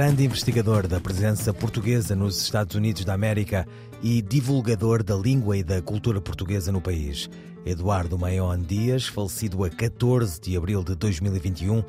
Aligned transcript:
Grande 0.00 0.24
investigador 0.24 0.88
da 0.88 0.98
presença 0.98 1.52
portuguesa 1.52 2.16
nos 2.16 2.40
Estados 2.40 2.74
Unidos 2.74 3.04
da 3.04 3.12
América 3.12 3.68
e 4.02 4.22
divulgador 4.22 5.02
da 5.02 5.14
língua 5.14 5.58
e 5.58 5.62
da 5.62 5.82
cultura 5.82 6.22
portuguesa 6.22 6.72
no 6.72 6.80
país. 6.80 7.28
Eduardo 7.66 8.18
Maion 8.18 8.62
Dias, 8.62 9.06
falecido 9.06 9.62
a 9.62 9.68
14 9.68 10.40
de 10.40 10.56
abril 10.56 10.82
de 10.82 10.94
2021, 10.94 11.84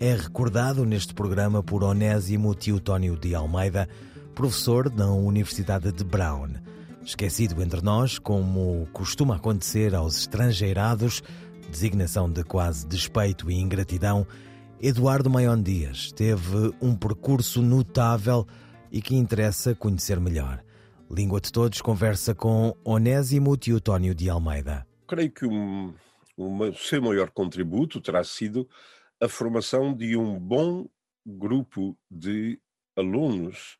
é 0.00 0.12
recordado 0.12 0.84
neste 0.84 1.14
programa 1.14 1.62
por 1.62 1.84
Onésimo 1.84 2.52
Teotónio 2.52 3.16
de 3.16 3.32
Almeida, 3.32 3.88
professor 4.34 4.90
da 4.90 5.08
Universidade 5.12 5.92
de 5.92 6.02
Brown. 6.02 6.54
Esquecido 7.04 7.62
entre 7.62 7.80
nós, 7.80 8.18
como 8.18 8.88
costuma 8.92 9.36
acontecer 9.36 9.94
aos 9.94 10.18
estrangeirados, 10.18 11.22
designação 11.70 12.28
de 12.28 12.42
quase 12.42 12.84
despeito 12.88 13.48
e 13.48 13.54
ingratidão, 13.54 14.26
Eduardo 14.84 15.30
Maion 15.30 15.62
Dias 15.62 16.10
teve 16.10 16.74
um 16.80 16.96
percurso 16.96 17.62
notável 17.62 18.44
e 18.90 19.00
que 19.00 19.14
interessa 19.14 19.76
conhecer 19.76 20.18
melhor. 20.18 20.60
Língua 21.08 21.40
de 21.40 21.52
Todos 21.52 21.80
conversa 21.80 22.34
com 22.34 22.76
Onésimo 22.84 23.56
Teotónio 23.56 24.12
de 24.12 24.28
Almeida. 24.28 24.84
Creio 25.06 25.30
que 25.30 25.46
um, 25.46 25.94
o 26.36 26.72
seu 26.74 27.00
maior 27.00 27.30
contributo 27.30 28.00
terá 28.00 28.24
sido 28.24 28.68
a 29.20 29.28
formação 29.28 29.94
de 29.94 30.16
um 30.16 30.36
bom 30.36 30.88
grupo 31.24 31.96
de 32.10 32.58
alunos 32.96 33.78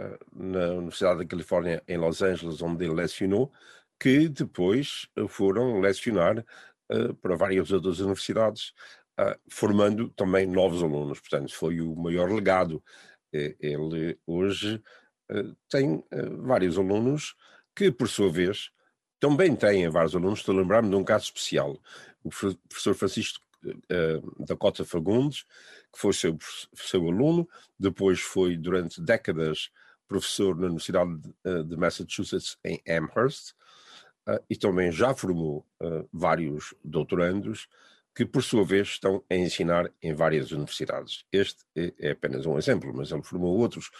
uh, 0.00 0.18
na 0.34 0.68
Universidade 0.70 1.18
da 1.18 1.26
Califórnia 1.26 1.82
em 1.86 1.98
Los 1.98 2.22
Angeles, 2.22 2.62
onde 2.62 2.86
ele 2.86 2.94
lecionou, 2.94 3.52
que 4.00 4.26
depois 4.26 5.06
foram 5.28 5.80
lecionar 5.80 6.38
uh, 6.90 7.14
para 7.16 7.36
várias 7.36 7.70
outras 7.70 8.00
universidades 8.00 8.72
formando 9.48 10.08
também 10.10 10.46
novos 10.46 10.82
alunos. 10.82 11.20
Portanto, 11.20 11.54
foi 11.54 11.80
o 11.80 11.94
maior 11.94 12.30
legado. 12.30 12.82
Ele 13.32 14.18
hoje 14.26 14.82
uh, 15.30 15.56
tem 15.68 15.94
uh, 15.94 16.42
vários 16.42 16.76
alunos 16.76 17.36
que, 17.74 17.90
por 17.90 18.08
sua 18.08 18.30
vez, 18.30 18.70
também 19.18 19.54
têm 19.54 19.88
vários 19.88 20.14
alunos. 20.14 20.40
Estou 20.40 20.54
a 20.54 20.58
lembrar-me 20.58 20.90
de 20.90 20.96
um 20.96 21.04
caso 21.04 21.24
especial. 21.24 21.78
O 22.24 22.30
professor 22.30 22.94
Francisco 22.94 23.40
da 24.38 24.56
Cota 24.56 24.86
Fagundes, 24.86 25.42
que 25.92 25.98
foi 25.98 26.14
seu, 26.14 26.38
seu 26.74 27.06
aluno, 27.06 27.46
depois 27.78 28.18
foi 28.18 28.56
durante 28.56 29.02
décadas 29.02 29.70
professor 30.08 30.56
na 30.56 30.66
Universidade 30.66 31.20
de 31.66 31.76
Massachusetts 31.76 32.56
em 32.64 32.80
Amherst, 32.88 33.52
e 34.48 34.56
também 34.56 34.90
já 34.90 35.14
formou 35.14 35.66
vários 36.10 36.74
doutorandos 36.82 37.68
que 38.20 38.26
por 38.26 38.42
sua 38.42 38.62
vez 38.62 38.88
estão 38.88 39.24
a 39.30 39.34
ensinar 39.34 39.90
em 40.02 40.12
várias 40.12 40.52
universidades. 40.52 41.24
Este 41.32 41.64
é, 41.74 41.90
é 41.98 42.10
apenas 42.10 42.44
um 42.44 42.58
exemplo, 42.58 42.92
mas 42.94 43.10
ele 43.10 43.22
formou 43.22 43.56
outros. 43.56 43.90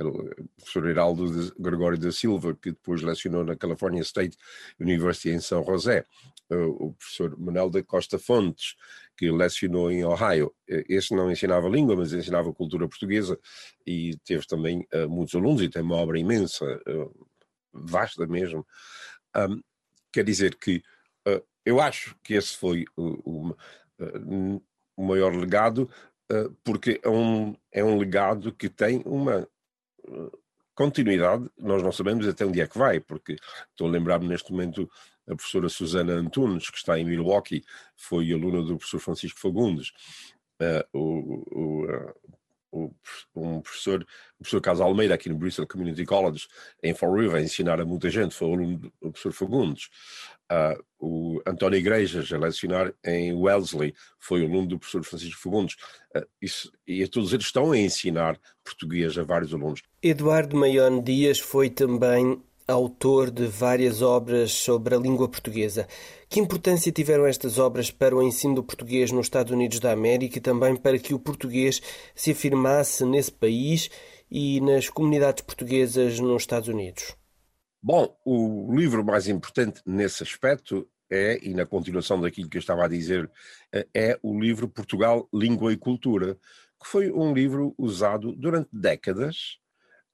O 0.00 0.46
professor 0.56 0.88
Heraldo 0.88 1.52
Gregório 1.60 1.98
da 1.98 2.10
Silva, 2.10 2.54
que 2.54 2.70
depois 2.70 3.02
lecionou 3.02 3.44
na 3.44 3.54
California 3.54 4.00
State 4.00 4.38
University 4.80 5.28
em 5.28 5.40
São 5.40 5.62
José. 5.62 6.06
O 6.48 6.94
professor 6.94 7.38
Manuel 7.38 7.68
da 7.68 7.82
Costa 7.82 8.18
Fontes, 8.18 8.76
que 9.14 9.30
lecionou 9.30 9.90
em 9.90 10.06
Ohio. 10.06 10.54
Este 10.66 11.14
não 11.14 11.30
ensinava 11.30 11.68
língua, 11.68 11.96
mas 11.96 12.14
ensinava 12.14 12.54
cultura 12.54 12.88
portuguesa 12.88 13.38
e 13.86 14.16
teve 14.24 14.46
também 14.46 14.86
uh, 14.94 15.06
muitos 15.06 15.34
alunos 15.34 15.60
e 15.60 15.68
tem 15.68 15.82
uma 15.82 15.96
obra 15.96 16.18
imensa, 16.18 16.64
vasta 17.74 18.26
mesmo. 18.26 18.66
Quer 20.10 20.24
dizer 20.24 20.54
que 20.54 20.82
eu 21.66 21.80
acho 21.80 22.16
que 22.22 22.34
esse 22.34 22.56
foi 22.56 22.84
o, 22.96 23.48
o, 23.48 23.56
eh, 23.98 24.60
o 24.96 25.04
maior 25.04 25.34
legado, 25.34 25.90
eh, 26.30 26.48
porque 26.62 27.00
é 27.02 27.08
um, 27.08 27.56
é 27.72 27.82
um 27.82 27.98
legado 27.98 28.52
que 28.52 28.68
tem 28.68 29.02
uma 29.04 29.48
eh, 30.06 30.30
continuidade, 30.76 31.50
nós 31.58 31.82
não 31.82 31.90
sabemos 31.90 32.28
até 32.28 32.46
onde 32.46 32.60
é 32.60 32.68
que 32.68 32.78
vai, 32.78 33.00
porque 33.00 33.36
estou 33.70 33.88
a 33.88 33.90
lembrar-me 33.90 34.28
neste 34.28 34.52
momento 34.52 34.88
a 35.28 35.34
professora 35.34 35.68
Susana 35.68 36.12
Antunes, 36.12 36.70
que 36.70 36.78
está 36.78 36.96
em 36.98 37.04
Milwaukee, 37.04 37.64
foi 37.96 38.32
aluna 38.32 38.62
do 38.62 38.76
professor 38.76 39.00
Francisco 39.00 39.40
Fagundes. 39.40 39.90
O, 40.92 41.42
o, 41.50 41.86
um 42.72 43.60
professor, 43.60 44.02
o 44.02 44.42
professor 44.42 44.60
Carlos 44.60 44.80
Almeida, 44.80 45.14
aqui 45.14 45.28
no 45.28 45.36
Bristol 45.36 45.66
Community 45.66 46.04
College, 46.04 46.46
em 46.82 46.94
Fall 46.94 47.14
River, 47.14 47.36
a 47.36 47.42
ensinar 47.42 47.80
a 47.80 47.84
muita 47.84 48.10
gente, 48.10 48.34
foi 48.34 48.48
aluno 48.48 48.78
do 48.78 48.90
professor 49.12 49.32
Fagundes. 49.32 49.88
Uh, 50.50 50.84
o 50.98 51.42
António 51.46 51.78
Igrejas, 51.78 52.32
a 52.32 52.38
lecionar 52.38 52.92
em 53.04 53.32
Wellesley, 53.32 53.94
foi 54.18 54.44
aluno 54.44 54.68
do 54.68 54.78
professor 54.78 55.02
Francisco 55.04 55.40
Fagundes. 55.40 55.76
Uh, 56.14 56.26
isso, 56.40 56.70
e 56.86 57.06
todos 57.08 57.32
eles 57.32 57.46
estão 57.46 57.72
a 57.72 57.78
ensinar 57.78 58.38
português 58.64 59.18
a 59.18 59.22
vários 59.22 59.52
alunos. 59.52 59.82
Eduardo 60.02 60.56
Maion 60.56 61.02
Dias 61.02 61.38
foi 61.38 61.70
também 61.70 62.40
autor 62.66 63.30
de 63.30 63.46
várias 63.46 64.02
obras 64.02 64.50
sobre 64.50 64.94
a 64.94 64.98
língua 64.98 65.28
portuguesa. 65.28 65.86
Que 66.28 66.40
importância 66.40 66.90
tiveram 66.90 67.24
estas 67.24 67.58
obras 67.58 67.90
para 67.90 68.16
o 68.16 68.22
ensino 68.22 68.56
do 68.56 68.64
português 68.64 69.12
nos 69.12 69.26
Estados 69.26 69.52
Unidos 69.52 69.78
da 69.78 69.92
América 69.92 70.38
e 70.38 70.40
também 70.40 70.74
para 70.74 70.98
que 70.98 71.14
o 71.14 71.18
português 71.18 71.80
se 72.14 72.32
afirmasse 72.32 73.04
nesse 73.04 73.30
país 73.30 73.88
e 74.30 74.60
nas 74.60 74.88
comunidades 74.88 75.44
portuguesas 75.44 76.18
nos 76.18 76.42
Estados 76.42 76.68
Unidos? 76.68 77.14
Bom, 77.80 78.16
o 78.24 78.74
livro 78.74 79.04
mais 79.04 79.28
importante 79.28 79.80
nesse 79.86 80.24
aspecto 80.24 80.88
é, 81.08 81.38
e 81.40 81.54
na 81.54 81.64
continuação 81.64 82.20
daquilo 82.20 82.48
que 82.48 82.56
eu 82.56 82.60
estava 82.60 82.84
a 82.84 82.88
dizer, 82.88 83.30
é 83.94 84.18
o 84.20 84.36
livro 84.40 84.68
Portugal, 84.68 85.28
Língua 85.32 85.72
e 85.72 85.76
Cultura, 85.76 86.36
que 86.82 86.88
foi 86.88 87.12
um 87.12 87.32
livro 87.32 87.72
usado 87.78 88.32
durante 88.32 88.68
décadas 88.72 89.60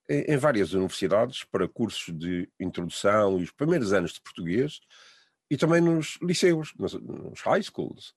em 0.08 0.36
várias 0.36 0.72
universidades 0.72 1.44
para 1.44 1.68
cursos 1.68 2.16
de 2.16 2.48
introdução 2.58 3.38
e 3.38 3.44
os 3.44 3.50
primeiros 3.50 3.92
anos 3.92 4.12
de 4.12 4.20
português 4.20 4.80
e 5.50 5.56
também 5.56 5.80
nos 5.80 6.18
liceus, 6.22 6.72
nos, 6.78 6.94
nos 6.94 7.40
high 7.42 7.62
schools, 7.62 8.14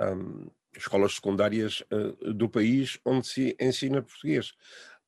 um, 0.00 0.50
escolas 0.76 1.14
secundárias 1.14 1.82
uh, 1.90 2.34
do 2.34 2.48
país 2.48 2.98
onde 3.04 3.26
se 3.26 3.56
ensina 3.58 4.02
português. 4.02 4.52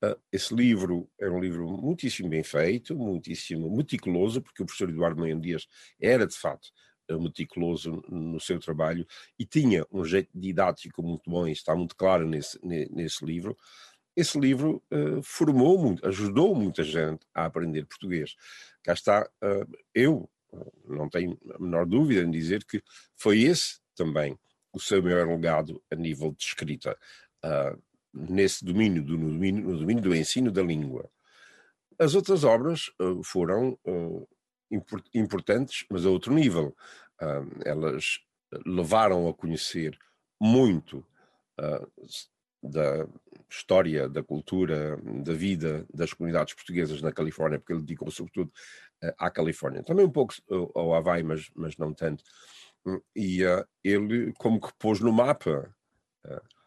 Uh, 0.03 0.19
esse 0.33 0.55
livro 0.55 1.11
é 1.21 1.29
um 1.29 1.41
livro 1.41 1.69
muitíssimo 1.69 2.29
bem 2.29 2.43
feito, 2.43 2.97
muitíssimo 2.97 3.75
meticuloso, 3.77 4.41
porque 4.41 4.63
o 4.63 4.67
professor 4.67 4.89
Eduardo 4.89 5.21
Meia 5.21 5.37
Dias 5.37 5.67
era, 6.01 6.27
de 6.27 6.37
fato, 6.37 6.69
uh, 7.11 7.21
meticuloso 7.21 8.03
no 8.09 8.41
seu 8.41 8.59
trabalho 8.59 9.07
e 9.39 9.45
tinha 9.45 9.87
um 9.93 10.05
jeito 10.05 10.31
didático 10.35 11.03
muito 11.03 11.29
bom, 11.29 11.47
e 11.47 11.53
está 11.53 11.75
muito 11.77 11.95
claro 11.95 12.27
nesse, 12.27 12.59
nesse 12.65 13.25
livro 13.25 13.57
esse 14.19 14.37
livro 14.37 14.83
uh, 14.93 15.23
formou 15.23 15.79
muito, 15.79 16.05
ajudou 16.09 16.53
muita 16.53 16.83
gente 16.83 17.25
a 17.33 17.45
aprender 17.45 17.87
português. 17.87 18.35
Cá 18.83 18.93
está, 18.93 19.31
uh, 19.45 19.79
eu 19.95 20.29
não 20.85 21.09
tenho 21.09 21.39
a 21.55 21.63
menor 21.63 21.87
dúvida 21.87 22.23
em 22.23 22.31
dizer 22.31 22.65
que 22.65 22.83
foi 23.15 23.43
esse 23.43 23.79
também 23.95 24.37
o 24.73 24.81
seu 24.81 25.01
maior 25.01 25.29
legado 25.29 25.81
a 25.89 25.95
nível 25.95 26.33
de 26.33 26.43
escrita, 26.43 26.99
uh, 27.45 27.81
nesse 28.13 28.65
domínio 28.65 29.05
do, 29.05 29.17
no, 29.17 29.31
domínio, 29.31 29.69
no 29.69 29.79
domínio 29.79 30.03
do 30.03 30.15
ensino 30.15 30.51
da 30.51 30.63
língua. 30.63 31.09
As 31.97 32.17
outras 32.17 32.43
obras 32.43 32.91
foram 33.25 33.77
import, 34.71 35.05
importantes, 35.13 35.85
mas 35.91 36.07
a 36.07 36.11
outro 36.11 36.33
nível. 36.33 36.77
elas 37.65 38.21
levaram 38.65 39.29
a 39.29 39.35
conhecer 39.35 39.99
muito 40.41 41.05
da 42.63 43.05
história, 43.51 44.09
da 44.09 44.23
cultura, 44.23 44.97
da 45.23 45.33
vida 45.33 45.87
das 45.93 46.13
comunidades 46.13 46.55
portuguesas 46.55 47.01
na 47.01 47.13
Califórnia, 47.13 47.59
porque 47.59 47.73
ele 47.73 47.83
dedicou 47.83 48.11
sobretudo 48.11 48.53
uh, 49.03 49.13
à 49.19 49.31
Califórnia. 49.31 49.83
Também 49.83 50.05
um 50.05 50.11
pouco 50.11 50.35
ao 50.75 50.95
Havaí, 50.95 51.23
mas, 51.23 51.51
mas 51.55 51.77
não 51.77 51.95
tanto. 51.95 52.23
Hum, 52.85 53.01
e 53.17 53.45
uh, 53.45 53.67
ele 53.83 54.33
como 54.35 54.61
que 54.61 54.73
pôs 54.79 55.01
no 55.01 55.13
mapa 55.13 55.75
uh, 56.27 56.59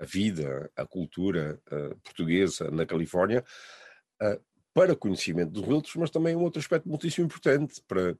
a 0.00 0.04
vida, 0.06 0.70
a 0.74 0.86
cultura 0.86 1.60
portuguesa 2.02 2.70
na 2.70 2.86
Califórnia 2.86 3.44
para 4.72 4.96
conhecimento 4.96 5.50
dos 5.50 5.68
outros, 5.68 5.94
mas 5.96 6.10
também 6.10 6.34
um 6.34 6.40
outro 6.40 6.58
aspecto 6.58 6.88
muitíssimo 6.88 7.26
importante 7.26 7.82
para 7.86 8.16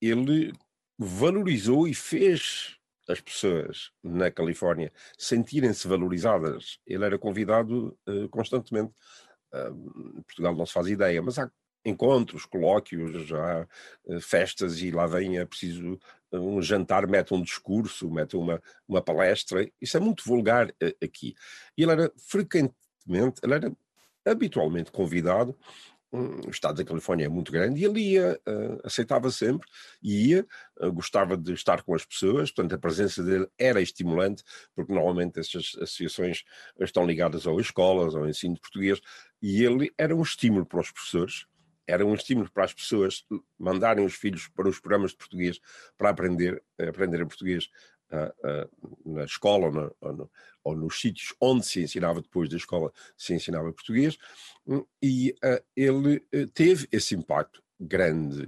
ele 0.00 0.54
valorizou 0.98 1.86
e 1.86 1.92
fez 1.92 2.77
as 3.08 3.20
pessoas 3.20 3.90
na 4.02 4.30
Califórnia 4.30 4.92
sentirem-se 5.16 5.88
valorizadas. 5.88 6.78
Ele 6.86 7.04
era 7.04 7.18
convidado 7.18 7.98
uh, 8.06 8.28
constantemente. 8.28 8.92
Uh, 9.52 10.22
Portugal 10.24 10.54
não 10.54 10.66
se 10.66 10.74
faz 10.74 10.88
ideia, 10.88 11.22
mas 11.22 11.38
há 11.38 11.50
encontros, 11.84 12.44
colóquios, 12.44 13.26
já 13.26 13.66
uh, 14.04 14.20
festas 14.20 14.80
e 14.82 14.90
lá 14.90 15.06
vem 15.06 15.38
é 15.38 15.44
preciso 15.46 15.98
um 16.30 16.60
jantar, 16.60 17.06
mete 17.06 17.32
um 17.32 17.42
discurso, 17.42 18.10
mete 18.10 18.36
uma, 18.36 18.62
uma 18.86 19.00
palestra. 19.00 19.66
Isso 19.80 19.96
é 19.96 20.00
muito 20.00 20.22
vulgar 20.24 20.70
aqui. 21.02 21.34
Ele 21.74 21.92
era 21.92 22.12
frequentemente, 22.18 23.40
ele 23.42 23.54
era 23.54 23.72
habitualmente 24.26 24.92
convidado 24.92 25.56
o 26.10 26.50
estado 26.50 26.76
da 26.76 26.84
Califórnia 26.84 27.26
é 27.26 27.28
muito 27.28 27.52
grande 27.52 27.80
e 27.80 27.84
ele 27.84 28.00
ia, 28.00 28.40
uh, 28.48 28.80
aceitava 28.84 29.30
sempre 29.30 29.68
ia, 30.02 30.46
uh, 30.80 30.92
gostava 30.92 31.36
de 31.36 31.52
estar 31.52 31.82
com 31.82 31.94
as 31.94 32.04
pessoas, 32.04 32.50
portanto 32.50 32.74
a 32.74 32.78
presença 32.78 33.22
dele 33.22 33.46
era 33.58 33.80
estimulante, 33.80 34.42
porque 34.74 34.92
normalmente 34.92 35.38
essas 35.38 35.72
associações 35.76 36.44
estão 36.80 37.06
ligadas 37.06 37.46
ou 37.46 37.60
escolas, 37.60 38.14
ao 38.14 38.28
ensino 38.28 38.54
de 38.54 38.60
português, 38.60 39.00
e 39.42 39.62
ele 39.62 39.92
era 39.98 40.14
um 40.16 40.22
estímulo 40.22 40.64
para 40.64 40.80
os 40.80 40.90
professores, 40.90 41.46
era 41.86 42.04
um 42.04 42.14
estímulo 42.14 42.50
para 42.52 42.64
as 42.64 42.74
pessoas 42.74 43.24
mandarem 43.58 44.04
os 44.04 44.14
filhos 44.14 44.48
para 44.48 44.68
os 44.68 44.78
programas 44.78 45.12
de 45.12 45.16
português 45.16 45.58
para 45.96 46.10
aprender, 46.10 46.62
aprender 46.78 47.24
português 47.26 47.68
na 49.04 49.24
escola 49.24 49.66
ou, 49.66 49.72
na, 49.72 49.90
ou, 50.00 50.12
no, 50.12 50.30
ou, 50.64 50.76
nos 50.76 51.00
sítios 51.00 51.34
onde 51.40 51.66
se 51.66 51.82
ensinava 51.82 52.20
depois 52.20 52.48
da 52.48 52.56
escola, 52.56 52.92
se 53.16 53.34
ensinava 53.34 53.72
português, 53.72 54.16
hum, 54.66 54.84
e 55.02 55.34
uh, 55.44 55.62
ele 55.76 56.16
uh, 56.34 56.46
teve 56.48 56.88
esse 56.90 57.14
impacto 57.14 57.62
grande 57.78 58.42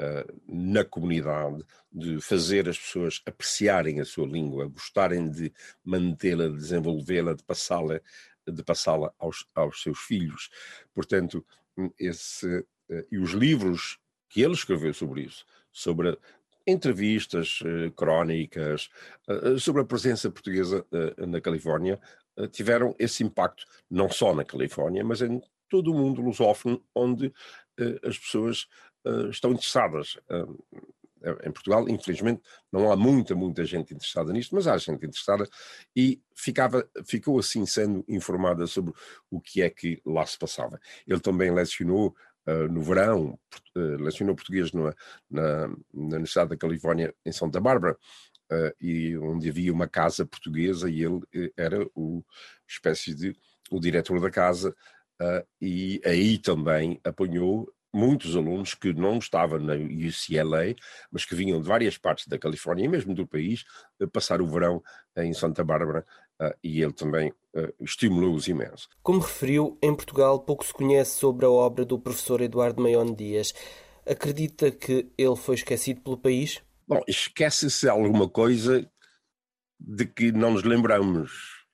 uh, 0.00 0.42
na 0.48 0.84
comunidade 0.84 1.64
de 1.92 2.20
fazer 2.20 2.68
as 2.68 2.78
pessoas 2.78 3.22
apreciarem 3.24 4.00
a 4.00 4.04
sua 4.04 4.26
língua, 4.26 4.68
gostarem 4.68 5.30
de 5.30 5.52
mantê-la, 5.84 6.48
de 6.48 6.56
desenvolvê-la, 6.56 7.34
de 7.34 7.42
passá-la 7.42 8.00
de 8.48 8.62
passá-la 8.62 9.12
aos, 9.18 9.44
aos 9.56 9.82
seus 9.82 9.98
filhos. 9.98 10.50
Portanto, 10.94 11.44
hum, 11.76 11.90
esse, 11.98 12.64
e 13.10 13.18
os 13.18 13.32
livros 13.32 13.98
que 14.28 14.40
ele 14.40 14.54
escreveu 14.54 14.94
sobre 14.94 15.22
isso, 15.22 15.44
sobre 15.72 16.16
entrevistas, 16.66 17.60
eh, 17.64 17.90
crónicas 17.94 18.90
eh, 19.28 19.54
eh, 19.54 19.58
sobre 19.58 19.82
a 19.82 19.84
presença 19.84 20.30
portuguesa 20.30 20.84
na 21.26 21.40
Califórnia 21.40 22.00
tiveram 22.50 22.94
esse 22.98 23.24
impacto 23.24 23.64
não 23.90 24.10
só 24.10 24.34
na 24.34 24.44
Califórnia, 24.44 25.02
mas 25.02 25.22
em 25.22 25.40
todo 25.70 25.90
o 25.90 25.94
mundo 25.94 26.20
lusófono 26.20 26.84
onde 26.94 27.32
as 28.04 28.18
pessoas 28.18 28.66
estão 29.30 29.52
interessadas. 29.52 30.18
Em 31.44 31.50
Portugal, 31.50 31.88
infelizmente, 31.88 32.42
não 32.70 32.92
há 32.92 32.96
muita, 32.96 33.34
muita 33.34 33.64
gente 33.64 33.94
interessada 33.94 34.34
nisto, 34.34 34.54
mas 34.54 34.66
há 34.66 34.76
gente 34.76 35.06
interessada 35.06 35.48
e 35.96 36.20
ficava, 36.34 36.86
ficou 37.06 37.38
assim 37.38 37.64
sendo 37.64 38.04
informada 38.06 38.66
sobre 38.66 38.92
o 39.30 39.40
que 39.40 39.62
é 39.62 39.70
que 39.70 40.00
lá 40.04 40.26
se 40.26 40.38
passava. 40.38 40.78
Ele 41.06 41.20
também 41.20 41.50
lecionou 41.50 42.14
no 42.68 42.82
verão, 42.82 43.38
uh, 43.76 44.02
lecionou 44.02 44.34
português 44.34 44.72
na, 44.72 44.94
na, 45.30 45.68
na, 45.68 45.76
Universidade 45.92 46.50
da 46.50 46.56
Califórnia, 46.56 47.14
em 47.24 47.32
Santa 47.32 47.60
Bárbara, 47.60 47.96
uh, 48.52 48.72
e 48.80 49.16
onde 49.18 49.48
havia 49.48 49.72
uma 49.72 49.88
casa 49.88 50.24
portuguesa 50.26 50.88
e 50.88 51.02
ele 51.02 51.52
era 51.56 51.86
o 51.94 52.22
espécie 52.68 53.14
de 53.14 53.36
o 53.70 53.80
diretor 53.80 54.20
da 54.20 54.30
casa, 54.30 54.72
e 55.60 56.00
aí 56.04 56.38
também 56.38 57.00
apanhou 57.02 57.68
muitos 57.92 58.36
alunos 58.36 58.74
que 58.74 58.92
não 58.92 59.18
estavam 59.18 59.58
na 59.58 59.74
UCLA, 59.74 60.74
mas 61.10 61.24
que 61.24 61.34
vinham 61.34 61.60
de 61.60 61.66
várias 61.66 61.96
partes 61.96 62.26
da 62.28 62.38
Califórnia 62.38 62.84
e 62.84 62.88
mesmo 62.88 63.14
do 63.14 63.26
país, 63.26 63.64
passar 64.12 64.40
o 64.40 64.46
verão 64.46 64.82
em 65.16 65.32
Santa 65.32 65.64
Bárbara, 65.64 66.04
e 66.62 66.82
ele 66.82 66.92
também 66.92 67.32
estimulou-os 67.80 68.48
imenso. 68.48 68.88
Como 69.02 69.20
referiu, 69.20 69.78
em 69.82 69.94
Portugal 69.94 70.40
pouco 70.40 70.64
se 70.64 70.74
conhece 70.74 71.18
sobre 71.18 71.46
a 71.46 71.50
obra 71.50 71.84
do 71.84 71.98
professor 71.98 72.40
Eduardo 72.40 72.82
Maion 72.82 73.14
Dias. 73.14 73.54
Acredita 74.04 74.70
que 74.70 75.10
ele 75.16 75.36
foi 75.36 75.54
esquecido 75.54 76.00
pelo 76.00 76.18
país? 76.18 76.62
Bom, 76.86 77.00
esquece-se 77.08 77.88
alguma 77.88 78.28
coisa 78.28 78.88
de 79.80 80.06
que 80.06 80.30
não 80.32 80.52
nos 80.52 80.62
lembramos. 80.62 81.64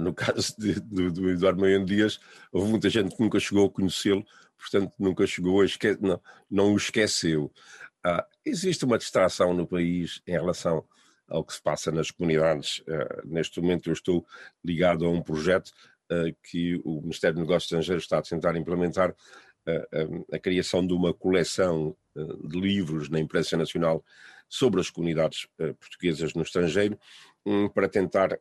No 0.00 0.12
caso 0.14 0.54
de, 0.58 0.80
do, 0.80 1.12
do 1.12 1.30
Eduardo 1.30 1.60
Maion 1.60 1.84
Dias, 1.84 2.18
houve 2.52 2.70
muita 2.70 2.88
gente 2.88 3.14
que 3.14 3.22
nunca 3.22 3.38
chegou 3.38 3.66
a 3.66 3.70
conhecê-lo, 3.70 4.24
portanto 4.60 4.92
nunca 4.98 5.26
chegou 5.26 5.60
a 5.60 5.64
esquecer, 5.64 5.98
não, 6.00 6.20
não 6.50 6.72
o 6.72 6.76
esqueceu. 6.76 7.50
Ah, 8.04 8.26
existe 8.44 8.84
uma 8.84 8.98
distração 8.98 9.52
no 9.52 9.66
país 9.66 10.22
em 10.26 10.32
relação 10.32 10.84
ao 11.28 11.44
que 11.44 11.52
se 11.54 11.62
passa 11.62 11.92
nas 11.92 12.10
comunidades. 12.10 12.80
Uh, 12.80 13.26
neste 13.26 13.60
momento 13.60 13.88
eu 13.88 13.92
estou 13.92 14.26
ligado 14.64 15.06
a 15.06 15.10
um 15.10 15.22
projeto 15.22 15.68
uh, 16.10 16.34
que 16.42 16.80
o 16.84 17.00
Ministério 17.02 17.36
dos 17.36 17.42
Negócios 17.42 17.64
Estrangeiros 17.64 18.04
está 18.04 18.18
a 18.18 18.22
tentar 18.22 18.56
implementar, 18.56 19.14
a 20.32 20.38
criação 20.38 20.84
de 20.84 20.92
uma 20.94 21.12
coleção 21.12 21.94
de 22.16 22.58
livros 22.58 23.08
na 23.08 23.20
imprensa 23.20 23.56
nacional 23.58 24.02
sobre 24.48 24.80
as 24.80 24.90
comunidades 24.90 25.46
portuguesas 25.78 26.34
no 26.34 26.42
estrangeiro, 26.42 26.98
um, 27.46 27.68
para 27.68 27.86
tentar 27.86 28.40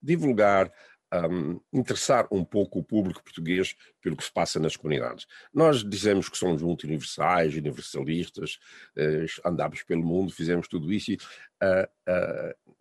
divulgar, 0.00 0.70
um, 1.12 1.60
interessar 1.72 2.26
um 2.30 2.44
pouco 2.44 2.78
o 2.78 2.84
público 2.84 3.22
português 3.22 3.76
pelo 4.00 4.16
que 4.16 4.24
se 4.24 4.32
passa 4.32 4.58
nas 4.58 4.76
comunidades. 4.76 5.26
Nós 5.52 5.84
dizemos 5.84 6.28
que 6.28 6.38
somos 6.38 6.62
muito 6.62 6.84
universais, 6.84 7.54
universalistas, 7.54 8.58
uh, 8.96 9.48
andamos 9.48 9.82
pelo 9.82 10.02
mundo, 10.02 10.32
fizemos 10.32 10.66
tudo 10.66 10.92
isso, 10.92 11.12
e, 11.12 11.14
uh, 11.16 11.88
uh, 12.08 12.72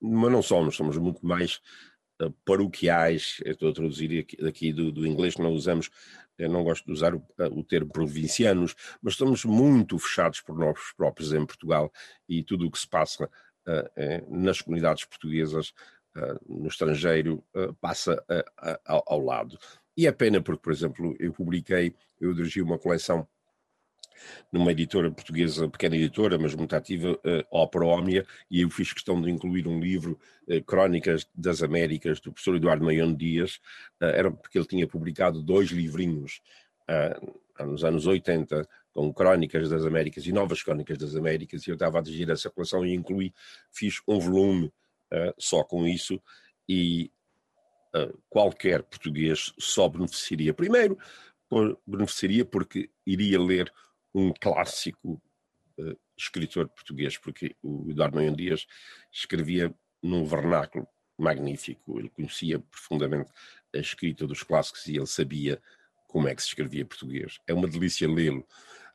mas 0.00 0.32
não 0.32 0.42
somos, 0.42 0.76
somos 0.76 0.96
muito 0.98 1.26
mais 1.26 1.60
paroquiais, 2.44 3.40
estou 3.44 3.70
a 3.70 3.72
traduzir 3.72 4.20
aqui, 4.20 4.44
aqui 4.44 4.72
do, 4.72 4.90
do, 4.90 5.06
inglês 5.06 5.36
não 5.36 5.52
usamos, 5.52 5.88
não 6.36 6.64
gosto 6.64 6.84
de 6.84 6.90
usar 6.90 7.14
o, 7.14 7.24
o, 7.52 7.62
termo 7.62 7.92
provincianos, 7.92 8.74
mas 9.00 9.14
estamos 9.14 9.44
muito 9.44 9.96
fechados 10.00 10.40
por 10.40 10.58
nós 10.58 10.76
próprios 10.96 11.32
em 11.32 11.46
Portugal 11.46 11.92
e 12.28 12.42
tudo 12.42 12.66
o 12.66 12.70
que 12.72 12.78
se 12.78 12.88
passa 12.88 13.30
nas 14.28 14.60
comunidades 14.60 15.04
portuguesas 15.04 15.72
no 16.48 16.68
estrangeiro 16.68 17.44
uh, 17.54 17.74
passa 17.74 18.14
uh, 18.30 19.02
ao, 19.06 19.20
lado. 19.20 19.58
E 19.96 20.06
é 20.06 20.12
pena 20.12 20.40
porque, 20.40 20.62
por 20.62 20.72
exemplo, 20.72 21.16
eu 21.18 21.32
publiquei, 21.32 21.94
eu 22.20 22.32
dirigi 22.32 22.62
uma 22.62 22.78
coleção 22.78 23.26
numa 24.52 24.72
editora 24.72 25.10
portuguesa, 25.10 25.68
pequena 25.68 25.96
editora, 25.96 26.38
mas 26.38 26.54
muito 26.54 26.74
ativa, 26.74 27.12
uh, 27.12 27.44
Opera 27.50 27.84
Ómnia, 27.84 28.26
e 28.50 28.60
eu 28.62 28.70
fiz 28.70 28.92
questão 28.92 29.20
de 29.20 29.30
incluir 29.30 29.66
um 29.66 29.80
livro, 29.80 30.18
uh, 30.48 30.62
Crónicas 30.64 31.28
das 31.34 31.62
Américas, 31.62 32.20
do 32.20 32.32
professor 32.32 32.56
Eduardo 32.56 32.84
Maion 32.84 33.14
Dias, 33.14 33.56
uh, 34.00 34.06
era 34.06 34.30
porque 34.30 34.58
ele 34.58 34.66
tinha 34.66 34.86
publicado 34.86 35.42
dois 35.42 35.70
livrinhos 35.70 36.40
nos 37.60 37.84
anos 37.84 38.06
80, 38.06 38.66
com 38.94 39.12
Crónicas 39.12 39.68
das 39.68 39.84
Américas 39.84 40.24
e 40.24 40.32
Novas 40.32 40.62
Crónicas 40.62 40.96
das 40.96 41.14
Américas, 41.14 41.66
e 41.66 41.70
eu 41.70 41.74
estava 41.74 41.98
a 41.98 42.00
dirigir 42.00 42.30
essa 42.30 42.48
coleção 42.48 42.82
e 42.86 42.94
incluí, 42.94 43.34
fiz 43.70 44.00
um 44.08 44.18
volume 44.18 44.72
uh, 45.12 45.34
só 45.38 45.62
com 45.64 45.86
isso 45.86 46.20
e 46.68 47.10
uh, 47.94 48.18
qualquer 48.28 48.82
português 48.82 49.52
só 49.58 49.88
beneficiaria. 49.88 50.52
Primeiro, 50.52 50.98
por, 51.48 51.80
beneficiaria 51.86 52.44
porque 52.44 52.90
iria 53.06 53.40
ler 53.40 53.72
um 54.14 54.32
clássico 54.32 55.20
uh, 55.78 55.98
escritor 56.16 56.68
português, 56.68 57.16
porque 57.16 57.56
o 57.62 57.90
Eduardo 57.90 58.36
Dias 58.36 58.66
escrevia 59.12 59.74
num 60.02 60.24
vernáculo 60.24 60.86
magnífico, 61.18 61.98
ele 61.98 62.08
conhecia 62.08 62.60
profundamente 62.60 63.30
a 63.74 63.78
escrita 63.78 64.26
dos 64.26 64.42
clássicos 64.42 64.86
e 64.86 64.96
ele 64.96 65.06
sabia 65.06 65.60
como 66.06 66.28
é 66.28 66.34
que 66.34 66.42
se 66.42 66.48
escrevia 66.48 66.84
português. 66.84 67.38
É 67.46 67.52
uma 67.52 67.68
delícia 67.68 68.08
lê-lo. 68.08 68.46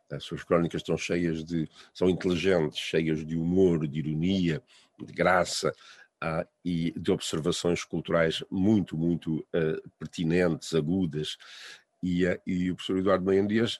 As 0.09 0.23
suas 0.23 0.43
crónicas 0.43 0.81
estão 0.81 0.97
cheias 0.97 1.43
de. 1.43 1.67
são 1.93 2.09
inteligentes, 2.09 2.79
cheias 2.79 3.25
de 3.25 3.35
humor, 3.35 3.87
de 3.87 3.99
ironia, 3.99 4.61
de 4.99 5.13
graça, 5.13 5.73
uh, 6.23 6.47
e 6.63 6.93
de 6.97 7.11
observações 7.11 7.83
culturais 7.83 8.43
muito, 8.49 8.97
muito 8.97 9.39
uh, 9.39 9.89
pertinentes, 9.99 10.73
agudas. 10.73 11.37
E, 12.01 12.25
uh, 12.25 12.39
e, 12.47 12.71
o 12.71 12.75
professor 12.75 12.97
Eduardo 12.97 13.25
Maian 13.25 13.45
Dias, 13.45 13.79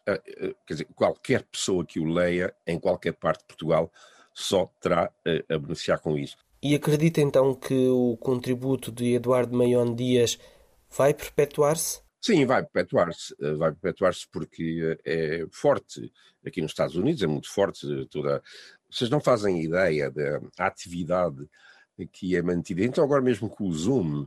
quer 0.68 0.74
dizer, 0.74 0.88
qualquer 0.94 1.44
pessoa 1.44 1.86
que 1.86 2.00
o 2.00 2.06
leia 2.06 2.54
em 2.68 2.80
qualquer 2.80 3.14
parte 3.14 3.40
de 3.40 3.48
Portugal 3.48 3.92
só 4.34 4.66
terá 4.82 5.12
a 5.50 5.58
beneficiar 5.60 6.00
com 6.00 6.18
isso. 6.18 6.36
E 6.62 6.74
acredita 6.74 7.22
então 7.22 7.54
que 7.54 7.88
o 7.90 8.18
contributo 8.18 8.92
de 8.92 9.14
Eduardo 9.14 9.56
Maion 9.56 9.94
Dias 9.94 10.40
vai 10.90 11.14
perpetuar-se? 11.14 12.02
Sim, 12.20 12.46
vai 12.46 12.64
perpetuar-se. 12.64 13.36
Vai 13.58 13.72
perpetuar-se 13.74 14.26
porque 14.32 14.98
é 15.06 15.46
forte. 15.52 16.12
Aqui 16.44 16.62
nos 16.62 16.72
Estados 16.72 16.96
Unidos 16.96 17.22
é 17.22 17.28
muito 17.28 17.52
forte. 17.52 17.86
Toda... 18.10 18.42
Vocês 18.90 19.10
não 19.10 19.20
fazem 19.20 19.62
ideia 19.62 20.10
da 20.10 20.42
atividade 20.58 21.48
que 22.12 22.36
é 22.36 22.42
mantida. 22.42 22.84
Então, 22.84 23.04
agora 23.04 23.22
mesmo 23.22 23.50
com 23.50 23.66
o 23.66 23.74
Zoom, 23.74 24.26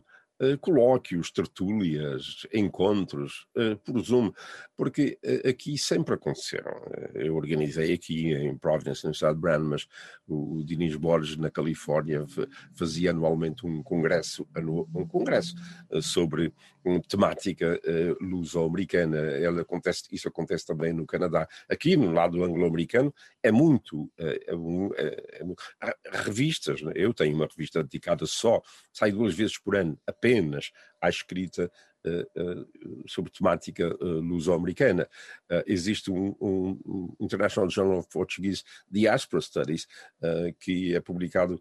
colóquios, 0.60 1.30
tertúlias, 1.30 2.46
encontros 2.52 3.46
uh, 3.56 3.76
por 3.78 4.00
Zoom, 4.00 4.32
porque 4.76 5.18
uh, 5.24 5.48
aqui 5.48 5.78
sempre 5.78 6.14
aconteceram. 6.14 6.72
Eu 7.14 7.36
organizei 7.36 7.92
aqui 7.94 8.32
em 8.32 8.56
Providence, 8.56 9.04
no 9.04 9.12
estado 9.12 9.34
de 9.34 9.40
Brand, 9.40 9.62
mas 9.62 9.86
o, 10.26 10.58
o 10.58 10.64
Diniz 10.64 10.94
Borges, 10.96 11.36
na 11.36 11.50
Califórnia, 11.50 12.24
fazia 12.74 13.10
anualmente 13.10 13.66
um 13.66 13.82
congresso, 13.82 14.46
um 14.94 15.06
congresso 15.06 15.54
sobre 16.02 16.52
uma 16.84 17.00
temática 17.00 17.80
luso-americana. 18.20 19.18
Acontece, 19.60 20.04
isso 20.12 20.28
acontece 20.28 20.66
também 20.66 20.92
no 20.92 21.06
Canadá. 21.06 21.48
Aqui, 21.68 21.96
no 21.96 22.12
lado 22.12 22.42
anglo-americano, 22.44 23.12
é 23.42 23.50
muito. 23.50 24.10
É, 24.18 24.40
é, 24.48 25.26
é, 25.80 26.18
revistas, 26.18 26.82
né? 26.82 26.92
eu 26.94 27.12
tenho 27.14 27.34
uma 27.34 27.46
revista 27.46 27.82
dedicada 27.82 28.26
só, 28.26 28.60
sai 28.92 29.12
duas 29.12 29.34
vezes 29.34 29.58
por 29.58 29.76
ano, 29.76 29.98
apenas 30.06 30.25
à 31.00 31.08
escrita 31.08 31.70
sobre 33.06 33.30
temática 33.30 33.94
uh, 33.96 34.20
luso-americana. 34.20 35.08
existe 35.66 36.10
um, 36.10 36.34
um, 36.40 36.80
um, 36.86 37.16
International 37.20 37.70
Journal 37.70 37.98
of 37.98 38.08
Portuguese 38.08 38.62
Diaspora 38.90 39.40
Studies, 39.40 39.86
que 40.60 40.94
é 40.94 41.00
publicado 41.00 41.60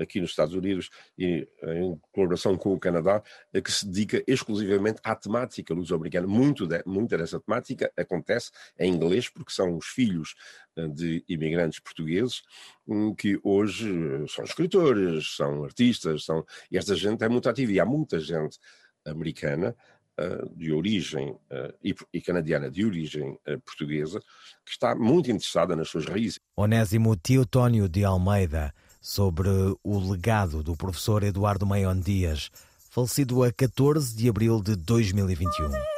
aqui 0.00 0.20
nos 0.20 0.30
Estados 0.30 0.54
Unidos 0.54 0.90
e 1.18 1.48
em 1.62 2.00
colaboração 2.12 2.56
com 2.56 2.72
o 2.72 2.78
Canadá, 2.78 3.22
que 3.64 3.72
se 3.72 3.86
dedica 3.86 4.22
exclusivamente 4.26 5.00
à 5.02 5.14
temática 5.14 5.74
luso-americana. 5.74 6.26
Muito 6.26 6.66
de, 6.66 6.82
muita 6.86 7.18
dessa 7.18 7.40
temática 7.40 7.92
acontece 7.96 8.50
em 8.78 8.92
inglês, 8.92 9.28
porque 9.28 9.52
são 9.52 9.76
os 9.76 9.86
filhos 9.86 10.34
de 10.94 11.24
imigrantes 11.28 11.80
portugueses 11.80 12.42
hum, 12.86 13.14
que 13.14 13.40
hoje 13.42 13.90
são 14.28 14.44
escritores, 14.44 15.34
são 15.34 15.64
artistas, 15.64 16.24
são, 16.24 16.44
e 16.70 16.76
esta 16.76 16.94
gente 16.94 17.24
é 17.24 17.28
muito 17.28 17.48
ativa 17.48 17.72
e 17.72 17.80
há 17.80 17.84
muita 17.84 18.20
gente 18.20 18.58
americana 19.06 19.74
uh, 20.18 20.56
de 20.56 20.72
origem 20.72 21.30
uh, 21.30 21.74
e, 22.12 22.20
canadiana 22.20 22.70
de 22.70 22.84
origem 22.84 23.32
uh, 23.32 23.60
portuguesa 23.64 24.20
que 24.64 24.72
está 24.72 24.94
muito 24.94 25.30
interessada 25.30 25.76
nas 25.76 25.88
suas 25.88 26.06
raízes. 26.06 26.40
Onésimo 26.56 27.16
Teotónio 27.16 27.88
de 27.88 28.04
Almeida 28.04 28.74
sobre 29.00 29.48
o 29.82 30.10
legado 30.10 30.62
do 30.62 30.76
professor 30.76 31.22
Eduardo 31.22 31.64
Maion 31.64 32.00
Dias, 32.00 32.50
falecido 32.90 33.42
a 33.44 33.52
14 33.52 34.16
de 34.16 34.28
abril 34.28 34.60
de 34.60 34.74
2021. 34.74 35.95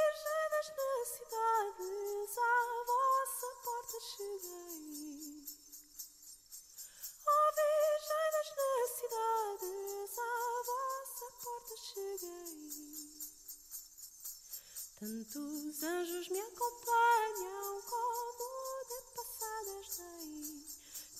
Tantos 15.00 15.84
anjos 15.84 16.28
me 16.28 16.40
acompanham 16.40 17.82
como 17.82 18.82
de 18.88 18.98
passadas 19.14 19.96
têm. 19.96 20.66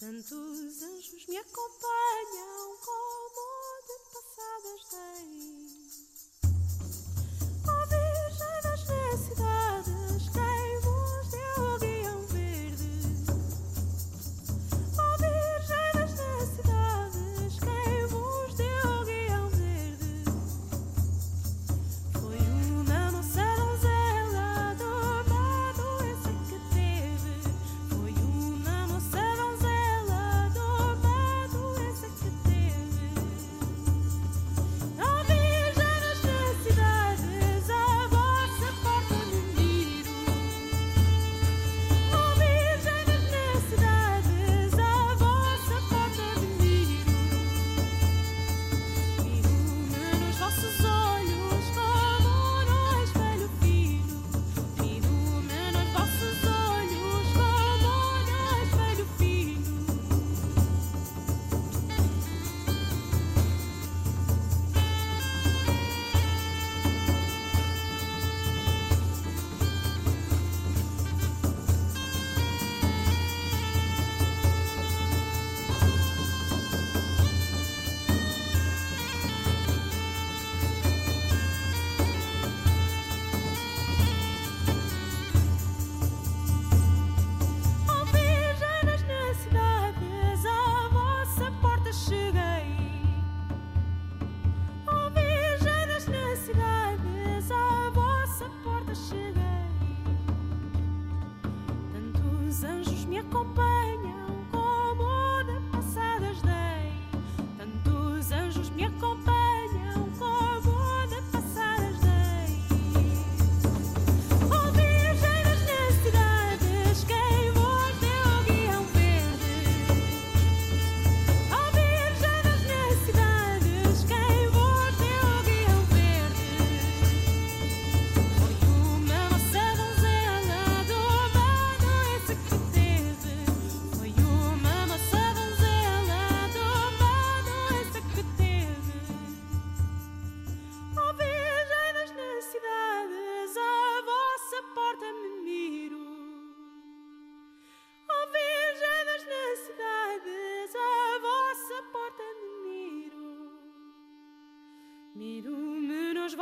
Tantos 0.01 0.83
anjos 0.83 1.27
me 1.29 1.37
acompanham 1.37 2.48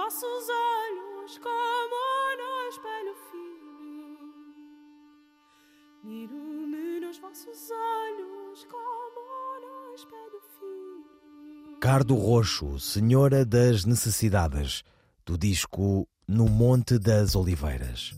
Miro-me 0.07 0.21
nos 0.21 0.29
vossos 0.29 0.49
olhos 0.49 1.39
como 1.39 1.99
no 2.39 2.69
espelho 2.69 3.15
fino. 3.33 4.21
Miro-me 6.05 7.01
nos 7.01 7.19
vossos 7.19 7.71
olhos 7.73 8.65
como 8.71 9.21
no 9.63 9.95
espelho 9.97 10.41
fino. 10.61 11.81
Cardo 11.81 12.15
Roxo, 12.15 12.79
Senhora 12.79 13.45
das 13.45 13.85
Necessidades, 13.85 14.85
do 15.25 15.37
disco 15.37 16.07
No 16.29 16.49
Monte 16.49 17.01
das 17.01 17.35
Oliveiras. 17.35 18.13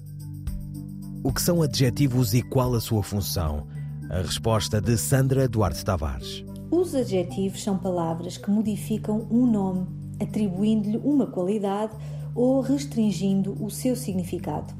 O 1.24 1.32
que 1.32 1.40
são 1.40 1.62
adjetivos 1.62 2.34
e 2.34 2.42
qual 2.42 2.74
a 2.74 2.80
sua 2.80 3.02
função? 3.02 3.66
A 4.10 4.18
resposta 4.18 4.78
de 4.78 4.98
Sandra 4.98 5.48
Duarte 5.48 5.82
Tavares. 5.82 6.44
Os 6.70 6.94
adjetivos 6.94 7.62
são 7.62 7.78
palavras 7.78 8.36
que 8.36 8.50
modificam 8.50 9.26
um 9.30 9.50
nome, 9.50 9.97
atribuindo-lhe 10.20 10.98
uma 10.98 11.26
qualidade 11.26 11.96
ou 12.34 12.60
restringindo 12.60 13.56
o 13.62 13.70
seu 13.70 13.96
significado. 13.96 14.72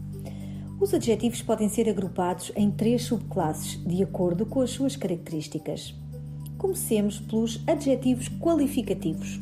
Os 0.81 0.95
adjetivos 0.95 1.43
podem 1.43 1.69
ser 1.69 1.89
agrupados 1.89 2.53
em 2.55 2.71
três 2.71 3.03
subclasses, 3.03 3.83
de 3.85 4.01
acordo 4.03 4.47
com 4.47 4.61
as 4.61 4.71
suas 4.71 4.95
características. 4.95 5.93
Comecemos 6.57 7.19
pelos 7.19 7.61
adjetivos 7.67 8.29
qualificativos. 8.29 9.41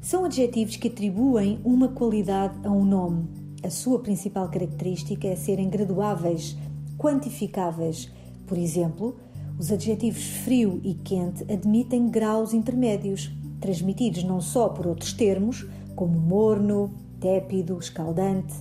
São 0.00 0.24
adjetivos 0.24 0.76
que 0.76 0.88
atribuem 0.88 1.58
uma 1.64 1.88
qualidade 1.88 2.58
a 2.66 2.70
um 2.70 2.84
nome. 2.84 3.28
A 3.62 3.68
sua 3.68 3.98
principal 3.98 4.48
característica 4.48 5.28
é 5.28 5.36
serem 5.36 5.68
graduáveis, 5.68 6.56
quantificáveis. 6.98 8.10
Por 8.46 8.56
exemplo, 8.56 9.16
os 9.58 9.70
adjetivos 9.70 10.24
frio 10.24 10.80
e 10.82 10.94
quente 10.94 11.42
admitem 11.52 12.08
graus 12.08 12.52
intermédios, 12.52 13.30
transmitidos 13.64 14.22
não 14.24 14.42
só 14.42 14.68
por 14.68 14.86
outros 14.86 15.14
termos, 15.14 15.66
como 15.96 16.20
morno, 16.20 16.94
tépido, 17.18 17.78
escaldante, 17.78 18.52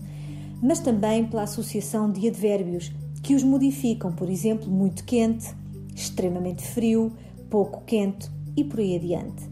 mas 0.62 0.79
também 0.79 1.25
pela 1.25 1.43
associação 1.43 2.10
de 2.10 2.25
advérbios 2.25 2.89
que 3.22 3.36
os 3.36 3.43
modificam, 3.43 4.13
por 4.13 4.29
exemplo, 4.29 4.72
muito 4.72 5.03
quente, 5.03 5.53
extremamente 5.93 6.63
frio, 6.63 7.12
pouco 7.50 7.83
quente 7.86 8.31
e 8.55 8.63
por 8.63 8.79
aí 8.79 8.95
adiante. 8.95 9.43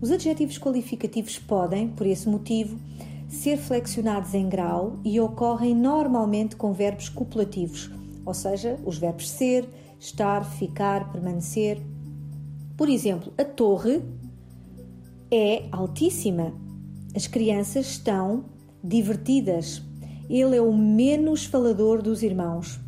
Os 0.00 0.10
adjetivos 0.10 0.58
qualificativos 0.58 1.38
podem, 1.38 1.86
por 1.90 2.04
esse 2.04 2.28
motivo, 2.28 2.76
ser 3.28 3.56
flexionados 3.56 4.34
em 4.34 4.48
grau 4.48 4.98
e 5.04 5.20
ocorrem 5.20 5.76
normalmente 5.76 6.56
com 6.56 6.72
verbos 6.72 7.08
copulativos, 7.08 7.88
ou 8.26 8.34
seja, 8.34 8.76
os 8.84 8.98
verbos 8.98 9.30
ser, 9.30 9.68
estar, 10.00 10.44
ficar, 10.44 11.12
permanecer. 11.12 11.80
Por 12.76 12.88
exemplo, 12.88 13.32
a 13.38 13.44
torre 13.44 14.02
é 15.30 15.64
altíssima. 15.70 16.52
As 17.14 17.26
crianças 17.26 17.86
estão 17.86 18.44
divertidas. 18.82 19.82
Ele 20.28 20.56
é 20.56 20.62
o 20.62 20.72
menos 20.72 21.44
falador 21.44 22.02
dos 22.02 22.22
irmãos. 22.22 22.78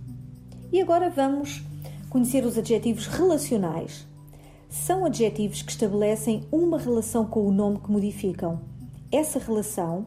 E 0.73 0.81
agora 0.81 1.11
vamos 1.11 1.63
conhecer 2.09 2.45
os 2.45 2.57
adjetivos 2.57 3.07
relacionais. 3.07 4.07
São 4.69 5.05
adjetivos 5.05 5.63
que 5.63 5.73
estabelecem 5.73 6.47
uma 6.51 6.79
relação 6.79 7.27
com 7.27 7.47
o 7.47 7.53
nome 7.53 7.79
que 7.79 7.91
modificam. 7.91 8.61
Essa 9.11 9.39
relação 9.39 10.07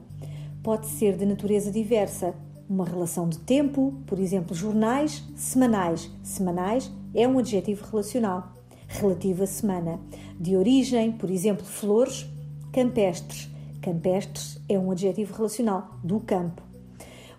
pode 0.64 0.88
ser 0.88 1.18
de 1.18 1.26
natureza 1.26 1.72
diversa. 1.72 2.34
Uma 2.70 2.86
relação 2.86 3.28
de 3.28 3.38
tempo, 3.40 3.94
por 4.08 4.18
exemplo, 4.20 4.56
jornais, 4.56 5.22
semanais. 5.36 6.10
Semanais 6.24 6.90
é 7.14 7.28
um 7.28 7.38
adjetivo 7.38 7.86
relacional, 7.86 8.53
relativo 8.94 9.44
à 9.44 9.48
semana. 9.48 10.00
De 10.40 10.56
origem, 10.56 11.12
por 11.12 11.30
exemplo, 11.30 11.66
flores, 11.66 12.26
campestres. 12.72 13.50
Campestres 13.82 14.60
é 14.70 14.78
um 14.80 14.92
adjetivo 14.92 15.36
relacional, 15.36 16.00
do 16.04 16.20
campo. 16.20 16.62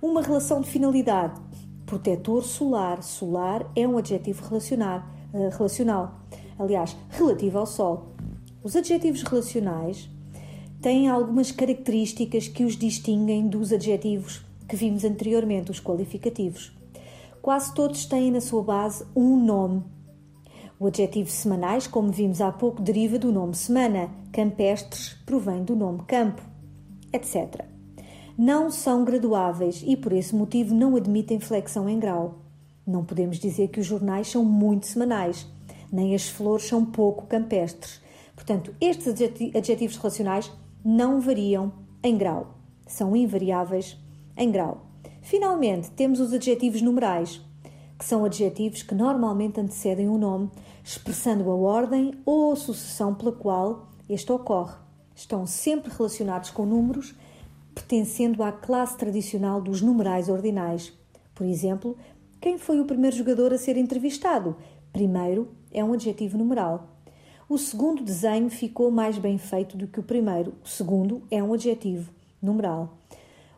Uma 0.02 0.20
relação 0.20 0.60
de 0.60 0.68
finalidade, 0.68 1.40
protetor 1.86 2.44
solar. 2.44 3.02
Solar 3.02 3.70
é 3.74 3.86
um 3.88 3.96
adjetivo 3.96 4.46
relacionar, 4.46 5.10
eh, 5.32 5.48
relacional, 5.56 6.20
aliás, 6.58 6.96
relativo 7.08 7.58
ao 7.58 7.66
Sol. 7.66 8.14
Os 8.62 8.76
adjetivos 8.76 9.22
relacionais 9.22 10.10
têm 10.82 11.08
algumas 11.08 11.50
características 11.50 12.48
que 12.48 12.64
os 12.64 12.76
distinguem 12.76 13.48
dos 13.48 13.72
adjetivos 13.72 14.44
que 14.68 14.76
vimos 14.76 15.04
anteriormente, 15.04 15.70
os 15.70 15.80
qualificativos. 15.80 16.72
Quase 17.40 17.74
todos 17.74 18.06
têm 18.06 18.30
na 18.30 18.40
sua 18.40 18.62
base 18.62 19.04
um 19.14 19.36
nome. 19.36 19.82
O 20.78 20.86
adjetivo 20.88 21.30
semanais, 21.30 21.86
como 21.86 22.10
vimos 22.10 22.40
há 22.40 22.50
pouco, 22.50 22.82
deriva 22.82 23.18
do 23.18 23.30
nome 23.30 23.54
semana, 23.54 24.10
campestres 24.32 25.14
provém 25.24 25.62
do 25.62 25.76
nome 25.76 26.02
campo, 26.06 26.42
etc. 27.12 27.64
Não 28.36 28.70
são 28.70 29.04
graduáveis 29.04 29.84
e, 29.86 29.96
por 29.96 30.12
esse 30.12 30.34
motivo, 30.34 30.74
não 30.74 30.96
admitem 30.96 31.38
flexão 31.38 31.88
em 31.88 31.98
grau. 31.98 32.40
Não 32.84 33.04
podemos 33.04 33.38
dizer 33.38 33.68
que 33.68 33.78
os 33.78 33.86
jornais 33.86 34.28
são 34.28 34.44
muito 34.44 34.86
semanais, 34.86 35.46
nem 35.92 36.14
as 36.14 36.28
flores 36.28 36.66
são 36.66 36.84
pouco 36.84 37.26
campestres. 37.26 38.02
Portanto, 38.34 38.74
estes 38.80 39.06
adjetivos 39.54 39.96
relacionais 39.96 40.50
não 40.84 41.20
variam 41.20 41.72
em 42.02 42.18
grau, 42.18 42.58
são 42.84 43.14
invariáveis 43.14 43.96
em 44.36 44.50
grau. 44.50 44.86
Finalmente, 45.22 45.90
temos 45.92 46.18
os 46.18 46.32
adjetivos 46.32 46.82
numerais, 46.82 47.40
que 47.98 48.04
são 48.04 48.24
adjetivos 48.24 48.82
que 48.82 48.94
normalmente 48.94 49.60
antecedem 49.60 50.08
o 50.08 50.14
um 50.14 50.18
nome, 50.18 50.50
expressando 50.82 51.50
a 51.50 51.54
ordem 51.54 52.12
ou 52.24 52.52
a 52.52 52.56
sucessão 52.56 53.14
pela 53.14 53.32
qual 53.32 53.88
este 54.08 54.30
ocorre. 54.32 54.74
Estão 55.14 55.46
sempre 55.46 55.92
relacionados 55.92 56.50
com 56.50 56.66
números, 56.66 57.14
pertencendo 57.74 58.42
à 58.42 58.50
classe 58.50 58.96
tradicional 58.96 59.60
dos 59.60 59.80
numerais 59.80 60.28
ordinais. 60.28 60.92
Por 61.34 61.46
exemplo, 61.46 61.96
quem 62.40 62.58
foi 62.58 62.80
o 62.80 62.84
primeiro 62.84 63.16
jogador 63.16 63.52
a 63.52 63.58
ser 63.58 63.76
entrevistado? 63.76 64.56
Primeiro 64.92 65.48
é 65.72 65.82
um 65.84 65.92
adjetivo 65.92 66.36
numeral. 66.36 66.88
O 67.48 67.58
segundo 67.58 68.02
desenho 68.02 68.48
ficou 68.48 68.90
mais 68.90 69.18
bem 69.18 69.38
feito 69.38 69.76
do 69.76 69.86
que 69.86 70.00
o 70.00 70.02
primeiro. 70.02 70.54
O 70.64 70.68
segundo 70.68 71.22
é 71.30 71.42
um 71.42 71.52
adjetivo 71.52 72.10
numeral. 72.40 72.98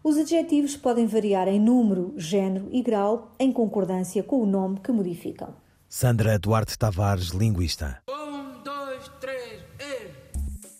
Os 0.06 0.16
adjetivos 0.16 0.76
podem 0.76 1.04
variar 1.04 1.48
em 1.48 1.58
número, 1.58 2.14
género 2.16 2.68
e 2.70 2.80
grau 2.80 3.34
em 3.40 3.50
concordância 3.50 4.22
com 4.22 4.40
o 4.40 4.46
nome 4.46 4.78
que 4.78 4.92
modificam. 4.92 5.52
Sandra 5.88 6.38
Duarte 6.38 6.78
Tavares, 6.78 7.30
linguista. 7.30 8.00
Um, 8.08 8.62
dois, 8.62 9.10
três, 9.20 9.64
e... 9.80 10.06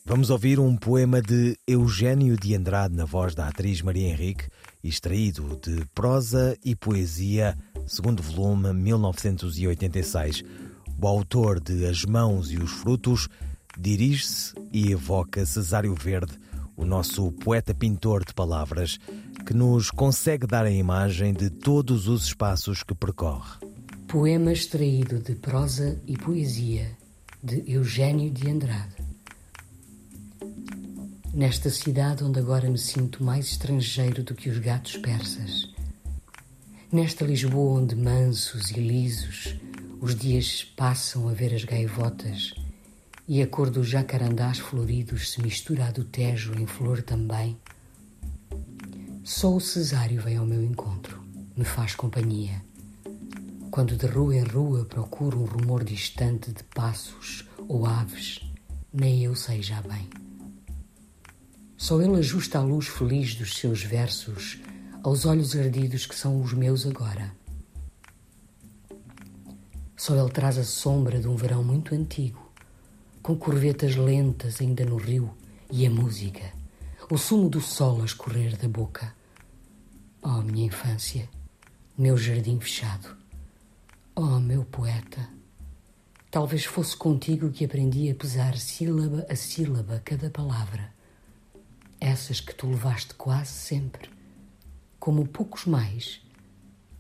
Vamos 0.05 0.31
ouvir 0.31 0.61
um 0.61 0.77
poema 0.77 1.21
de 1.21 1.59
Eugênio 1.67 2.37
de 2.37 2.55
Andrade 2.55 2.95
na 2.95 3.05
voz 3.05 3.35
da 3.35 3.49
atriz 3.49 3.83
Maria 3.83 4.11
Henrique, 4.11 4.47
extraído 4.85 5.59
de 5.61 5.85
Prosa 5.93 6.57
e 6.65 6.77
Poesia, 6.77 7.59
segundo 7.85 8.23
volume 8.23 8.73
1986. 8.75 10.45
O 11.03 11.09
autor 11.09 11.59
de 11.59 11.85
As 11.85 12.05
Mãos 12.05 12.53
e 12.53 12.59
os 12.59 12.71
Frutos 12.71 13.29
dirige-se 13.77 14.55
e 14.73 14.93
evoca 14.93 15.45
Cesário 15.45 15.97
Verde, 15.97 16.39
o 16.77 16.85
nosso 16.85 17.33
poeta-pintor 17.33 18.25
de 18.25 18.35
palavras, 18.35 18.99
que 19.47 19.55
nos 19.55 19.91
consegue 19.91 20.47
dar 20.47 20.67
a 20.67 20.71
imagem 20.71 21.33
de 21.33 21.49
todos 21.49 22.07
os 22.07 22.27
espaços 22.27 22.83
que 22.83 22.95
percorre. 22.95 23.59
Poema 24.07 24.53
extraído 24.53 25.19
de 25.19 25.35
Prosa 25.35 26.01
e 26.07 26.17
Poesia, 26.17 26.97
de 27.43 27.63
Eugênio 27.67 28.31
de 28.31 28.51
Andrade. 28.51 28.95
Nesta 31.33 31.71
cidade 31.71 32.25
onde 32.25 32.39
agora 32.39 32.69
me 32.69 32.79
sinto 32.79 33.23
mais 33.23 33.47
estrangeiro 33.47 34.23
do 34.23 34.35
que 34.35 34.49
os 34.49 34.59
gatos 34.59 34.97
persas. 34.97 35.71
Nesta 36.91 37.25
Lisboa 37.25 37.81
onde 37.81 37.97
mansos 37.97 38.71
e 38.71 38.81
lisos 38.81 39.57
os 40.01 40.15
dias 40.15 40.63
passam 40.77 41.29
a 41.29 41.33
ver 41.33 41.55
as 41.55 41.65
gaivotas 41.65 42.55
e 43.29 43.43
a 43.43 43.47
cor 43.47 43.71
dos 43.71 43.89
jacarandás 43.89 44.59
floridos 44.59 45.31
se 45.31 45.43
mistura 45.43 45.87
à 45.87 45.91
do 45.91 46.05
Tejo 46.05 46.55
em 46.55 46.67
flor 46.67 47.03
também. 47.03 47.59
Só 49.25 49.55
o 49.55 49.61
Cesário 49.61 50.23
vem 50.23 50.37
ao 50.37 50.47
meu 50.47 50.63
encontro, 50.63 51.21
me 51.57 51.65
faz 51.65 51.95
companhia. 51.95 52.63
Quando 53.71 53.97
de 53.97 54.07
rua 54.07 54.37
em 54.37 54.45
rua 54.45 54.85
procuro 54.85 55.41
um 55.41 55.45
rumor 55.45 55.83
distante 55.83 56.53
de 56.53 56.63
passos 56.63 57.45
ou 57.67 57.85
aves, 57.85 58.41
nem 58.93 59.25
eu 59.25 59.35
sei 59.35 59.61
já 59.61 59.83
bem. 59.83 60.09
Só 61.77 62.01
ele 62.01 62.17
ajusta 62.17 62.59
a 62.59 62.63
luz 62.63 62.87
feliz 62.87 63.35
dos 63.35 63.59
seus 63.59 63.83
versos 63.83 64.61
aos 65.03 65.27
olhos 65.27 65.55
ardidos 65.55 66.07
que 66.07 66.15
são 66.15 66.41
os 66.41 66.53
meus 66.53 66.87
agora. 66.87 67.35
Só 69.97 70.15
ele 70.17 70.31
traz 70.31 70.59
a 70.59 70.65
sombra 70.65 71.19
de 71.19 71.29
um 71.29 71.37
verão 71.37 71.63
muito 71.63 71.95
antigo, 71.95 72.46
com 73.27 73.35
corvetas 73.35 73.97
lentas 73.97 74.61
ainda 74.61 74.85
no 74.85 74.97
rio 74.97 75.37
e 75.69 75.85
a 75.85 75.91
música, 75.91 76.53
o 77.11 77.19
sumo 77.19 77.49
do 77.49 77.61
sol 77.61 78.03
a 78.03 78.05
escorrer 78.05 78.57
da 78.57 78.69
boca. 78.69 79.13
Oh, 80.23 80.43
minha 80.43 80.67
infância, 80.67 81.29
meu 81.99 82.17
jardim 82.17 82.61
fechado. 82.61 83.17
Oh, 84.15 84.39
meu 84.39 84.65
poeta, 84.65 85.29
talvez 86.31 86.67
fosse 86.67 86.97
contigo 86.97 87.51
que 87.51 87.65
aprendi 87.65 88.09
a 88.09 88.15
pesar 88.15 88.57
sílaba 88.59 89.27
a 89.29 89.35
sílaba 89.35 90.01
cada 90.05 90.31
palavra. 90.31 90.95
Essas 92.01 92.39
que 92.39 92.55
tu 92.55 92.69
levaste 92.69 93.15
quase 93.15 93.51
sempre, 93.51 94.09
como 95.01 95.27
poucos 95.27 95.65
mais, 95.65 96.21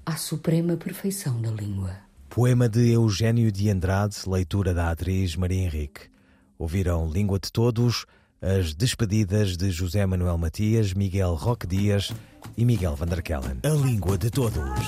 à 0.04 0.16
suprema 0.16 0.76
perfeição 0.76 1.40
da 1.40 1.52
língua. 1.52 1.96
Poema 2.28 2.68
de 2.68 2.90
Eugênio 2.90 3.52
de 3.52 3.70
Andrade, 3.70 4.16
leitura 4.26 4.74
da 4.74 4.90
atriz 4.90 5.36
Maria 5.36 5.62
Henrique. 5.62 6.15
Ouviram 6.58 7.08
Língua 7.08 7.38
de 7.38 7.52
Todos, 7.52 8.06
as 8.40 8.74
despedidas 8.74 9.56
de 9.56 9.70
José 9.70 10.06
Manuel 10.06 10.38
Matias, 10.38 10.94
Miguel 10.94 11.34
Roque 11.34 11.66
Dias 11.66 12.12
e 12.56 12.64
Miguel 12.64 12.96
Vanderkellen. 12.96 13.60
A 13.64 13.68
Língua 13.68 14.16
de 14.16 14.30
Todos. 14.30 14.80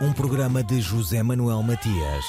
Um 0.00 0.12
programa 0.12 0.62
de 0.62 0.80
José 0.80 1.22
Manuel 1.22 1.62
Matias, 1.62 2.24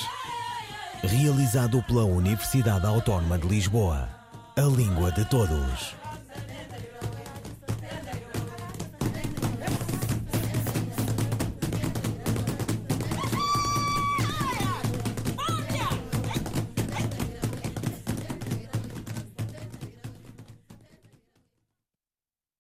realizado 1.04 1.82
pela 1.84 2.06
Universidade 2.06 2.86
Autónoma 2.86 3.38
de 3.38 3.48
Lisboa. 3.48 4.10
A 4.56 4.62
Língua 4.62 5.12
de 5.12 5.26
Todos. 5.26 6.03